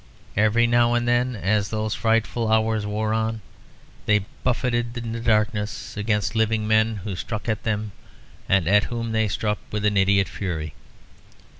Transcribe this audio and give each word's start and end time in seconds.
Every 0.35 0.65
now 0.65 0.95
and 0.95 1.07
then, 1.07 1.35
as 1.35 1.69
those 1.69 1.93
frightful 1.93 2.51
hours 2.51 2.87
wore 2.87 3.13
on, 3.13 3.41
they 4.07 4.25
buffeted 4.43 4.97
in 4.97 5.11
the 5.11 5.19
darkness 5.19 5.95
against 5.95 6.33
living 6.33 6.67
men, 6.67 7.01
who 7.03 7.15
struck 7.15 7.47
at 7.47 7.61
them 7.61 7.91
and 8.49 8.67
at 8.67 8.85
whom 8.85 9.11
they 9.11 9.27
struck, 9.27 9.59
with 9.71 9.85
an 9.85 9.97
idiot 9.97 10.27
fury. 10.27 10.73